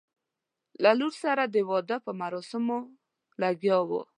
له 0.83 0.91
لور 0.99 1.13
سره 1.23 1.43
د 1.47 1.55
واده 1.69 1.97
په 2.05 2.11
مراسمو 2.21 2.79
لګیا 3.41 3.77
وو. 3.89 4.01